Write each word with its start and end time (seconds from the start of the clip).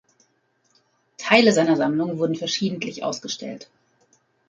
Teile 1.19 1.51
seiner 1.53 1.75
Sammlung 1.75 2.17
wurden 2.17 2.33
verschiedentlich 2.35 3.03
ausgestellt. 3.03 3.69